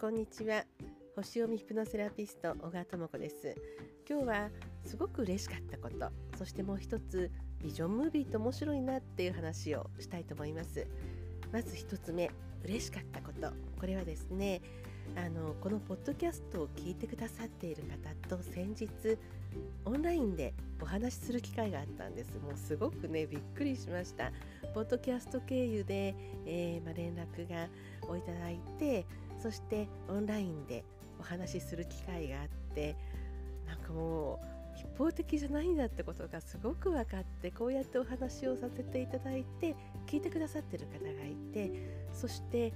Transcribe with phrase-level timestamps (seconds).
[0.00, 0.64] こんにちは。
[1.14, 3.54] 星読みヒプノセラピスト小川智子です。
[4.08, 4.48] 今日は
[4.82, 7.30] すごく嬉しかったことそしてもう一つ
[7.62, 10.86] ビジョンムービーって面白いなっていう話をしたいと思います。
[11.52, 12.30] まず一つ目
[12.64, 13.52] 嬉しかったこと。
[13.78, 14.62] これはですね
[15.16, 18.88] あのこのポッドキャストを聞いてくださっている方と先日
[19.84, 22.38] オンラインでお話しする機会があったんです。
[22.38, 24.32] もうすごくねびっくりしました。
[24.72, 26.14] ポッドキャスト経由で、
[26.46, 27.68] えー、ま、連絡が
[28.08, 29.04] をいただいて
[29.40, 30.84] そしてオンラインで
[31.18, 32.96] お話しする機会があって
[33.66, 39.74] なんかもう一方的じゃないんだってことがすごく分かってこうやってお話をさせていただいて
[40.06, 41.70] 聞いてくださってる方がいて
[42.12, 42.72] そして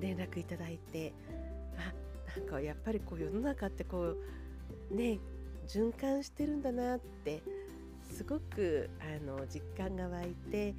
[0.00, 1.12] 連絡いただいて
[1.76, 4.14] あなんかやっぱりこう世の中ってこ
[4.90, 5.18] うね
[5.66, 7.42] 循環してるんだなって
[8.10, 10.74] すごくあの実感が湧いて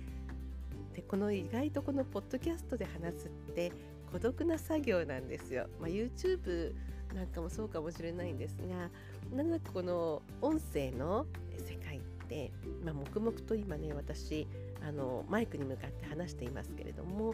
[0.93, 3.71] でこの意外とこのポッドキャストで話すって
[4.11, 5.67] 孤独な作業なんですよ。
[5.79, 6.73] まあ、YouTube
[7.13, 8.89] なんかもそうかもしれないんですが
[9.35, 11.25] なんだかこの音声の
[11.57, 12.51] 世界って、
[12.83, 14.47] まあ、黙々と今ね私
[14.87, 17.33] あのマイクに向かって話していますけれども、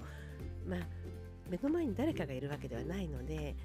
[0.67, 0.80] まあ、
[1.49, 3.55] 目の前に誰かがいるわけではないので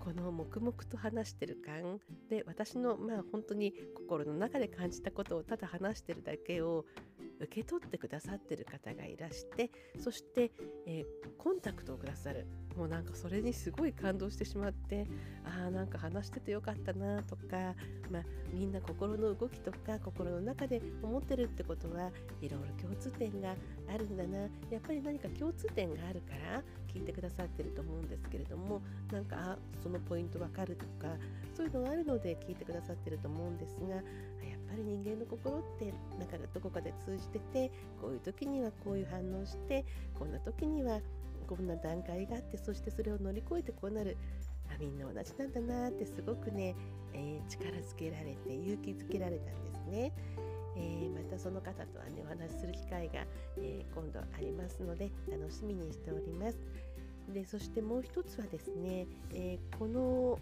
[0.00, 2.00] この黙々と話してる感
[2.30, 6.84] で私のまあ本当に心の中で感じたことをただ話してるだけを
[7.40, 10.50] 受け取ってくださってる方がいらしてそして、
[10.86, 12.46] えー、コンタクトをくださる。
[12.76, 15.06] もうなんかそれにすごい感動してしまって
[15.44, 17.74] ああんか話しててよかったなとか、
[18.10, 22.10] まあ、みんな心の動きとか心の中で思ってるってことは
[22.42, 23.54] いろいろ共通点が
[23.88, 24.40] あるんだな。
[24.70, 26.62] やっぱり何か共通点があるから
[26.92, 31.14] 聞いてくださってると思うんですけれどもなんかあそのポイントわかるとか
[31.54, 34.02] そういうのがあるので聞いてくださってると思うんですがや
[34.66, 39.84] っぱり人間の心ってなんかどこかで通じててこういう時にはこういう反応して
[40.18, 41.00] こんな時には
[41.46, 44.16] こんな段階があってそしてそれを乗り越えてこうなる
[44.68, 46.74] あみんな同じなんだなってすごくね、
[47.14, 50.12] えー、力づけられて勇気づけられたんですね。
[50.78, 53.24] えー、またその方とはねお話しする機会が、
[53.56, 56.58] えー、今度ありますので楽しみにしております。
[57.32, 60.38] でそしてもう一つはですね、えー、この、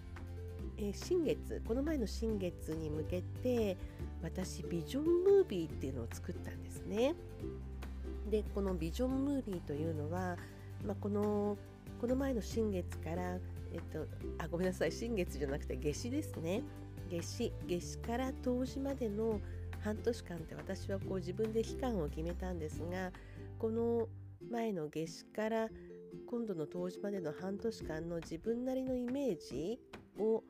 [0.76, 3.76] え新月この前の新月に向けて
[4.24, 7.14] 私ビジョンムービーっていうのを作ったんですね。
[8.30, 10.36] でこのビジョンムービーというのは、
[10.84, 11.58] まあ、この
[12.00, 13.38] この前の新月から、
[13.72, 14.06] えっと、
[14.38, 16.62] あごめんなさい新月じゃなくて夏至ですね
[17.10, 19.40] 夏至夏至から冬至までの
[19.80, 23.12] 半年間って私はこう自分で期間を決めたんですが
[23.58, 24.08] この
[24.50, 25.68] 前の夏至から
[26.26, 29.78] 今度の冬至までの半年間の自分なりのイメージ
[30.18, 30.42] を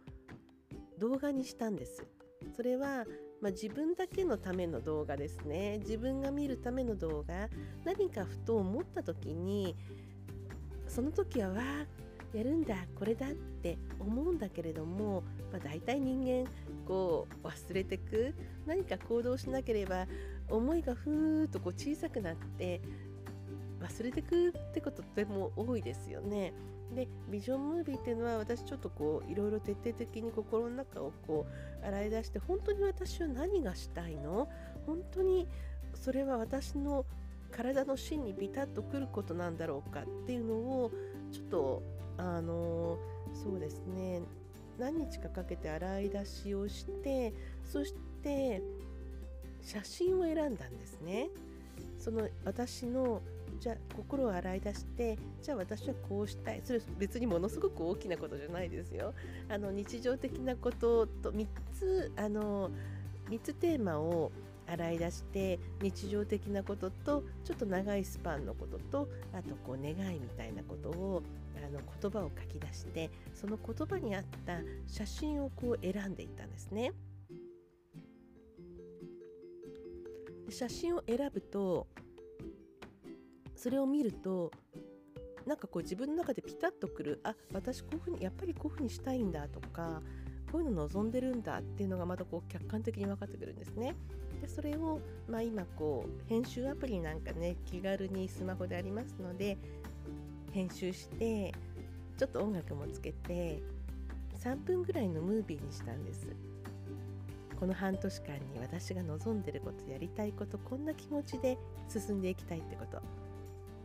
[0.99, 2.07] 動画にしたんです。
[2.55, 3.05] それは、
[3.45, 5.77] まあ、自分だけのための動画ですね。
[5.81, 7.51] 自分が見るための動画。
[7.85, 9.77] 何かふと思った時に
[10.89, 16.51] その時はわあやるんだこれだって思うんだけれども、まあ、大体人間
[16.89, 18.35] こう忘れてく。
[18.65, 20.07] 何か行動しなければ
[20.49, 22.81] 思いがふーっとこう小さくなって
[23.79, 26.55] 忘れてくってことっても多いですよね。
[26.95, 31.47] でビジョンムービーっていうのは私ちょっとこういろいろ徹底的に心の中をこ
[31.83, 34.49] う洗い出して本当に私は何がしたいの？
[34.87, 35.49] 本当に
[35.95, 37.05] それは私の
[37.51, 40.91] 体の芯にビタッとくることなんだろうかっていうのを
[41.33, 41.83] ちょっと
[42.17, 42.99] あの
[43.33, 44.21] そうですね
[44.79, 47.33] 何日かかけて洗い出しをして
[47.65, 48.63] そして
[49.63, 51.29] 写真を選んだんですね。
[51.99, 53.23] その私の
[53.61, 59.15] じゃあ心を洗い出してじゃあ私はこうしたいそれ別にものすごく大きなことじゃないですよ
[59.49, 62.71] あの日常的なことと3つあの
[63.31, 64.33] 3つテーマを
[64.67, 71.23] 洗い出して日常的なこととちょっと長いスパンのこととあとこう願いみたいなことを
[71.57, 76.93] あの言葉を書き出してその言葉に合った写真をこう選んでいったんですね。
[80.51, 81.87] 写真を選ぶと
[83.55, 84.51] それを見ると
[85.47, 90.01] なんかこう自分の中でピタッとくるあ私こういうふうにやっぱりこういうふうにしたいんだとか
[90.51, 93.95] こういうの望んでるんだっていうのがまたこう客観的に分かってくるんですね。
[94.41, 99.59] でそれを、まあ、今こう編集アプリなんかね気軽にスマホでありますので
[100.53, 101.53] 編集して
[102.17, 103.63] ちょっと音楽もつけて
[104.39, 106.29] 3分ぐらいのムービーにしたんです。
[107.59, 111.57] この半年間に私が望んでることやりたいことこんな気持ちで
[111.89, 113.01] 進んでいきたいってこと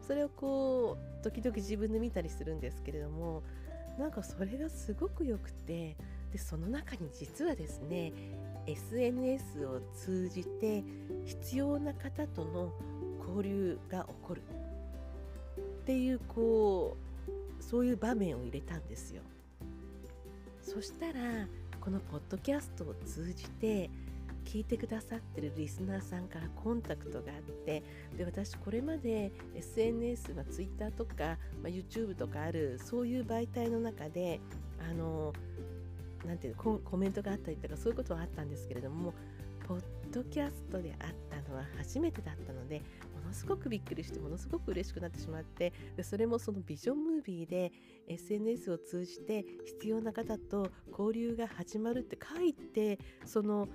[0.10, 3.44] それをこう時々自分で見たりするんですけれども
[4.00, 5.96] なんかそれがすごくよくて
[6.32, 8.12] でその中に実はですね
[8.66, 10.84] SNS を通じて
[11.26, 12.74] 必要な方との
[13.20, 14.42] 交流が起こる。
[15.60, 16.98] っていうこ
[17.28, 19.22] うそういう場面を入れたんですよ。
[20.64, 21.48] そしたら
[21.80, 23.92] このポッドキャストを通じて
[24.46, 27.84] 聞いてくださってるリスナーさんからコンタクトがあって
[28.18, 34.40] で私これまで SNS、まあ、Twitter とか、まあ、YouTube とかあるそういう媒体の中で
[34.90, 35.34] あの
[36.26, 39.14] なんていうココメントがあったりとかそういうことはあったんですけれども
[39.68, 39.82] ポッ
[40.12, 42.80] ドキャストであったのは初めてだったので
[43.14, 47.72] ものすごくびっくりしてものすごく嬉しくなってしまってでそれもそのビジョンムービーで
[48.08, 53.68] SNS を通じて必要な方と交流が始まるって書いてその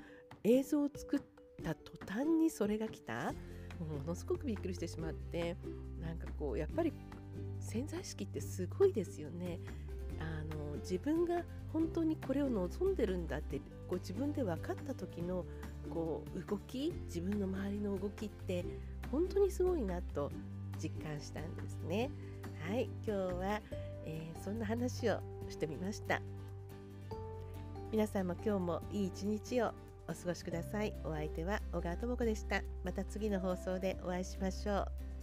[0.45, 1.21] 映像を作っ
[1.63, 3.33] た途端にそれが来た
[3.81, 5.57] ものすごくびっくりしてしまって
[6.01, 6.93] なんかこうやっぱり
[7.59, 9.59] 潜在意識ってすごいですよね。
[10.21, 10.25] あ
[10.55, 11.43] の自分が
[11.73, 13.59] 本当にこれを望んでるんだって
[13.89, 15.45] こう自分で分かった時の
[15.91, 18.65] こう動き自分の周りの動きって
[19.11, 20.31] 本当にすごいなと
[20.79, 22.11] 実感したんですね。
[22.69, 23.61] はい今日は、
[24.05, 26.21] えー、そんな話をしてみました。
[27.91, 29.73] 皆さんも今日もいい一日を
[30.09, 30.95] お過ごしください。
[31.05, 32.63] お相手は小川智子でした。
[32.85, 35.14] また次の放送でお会いしましょう。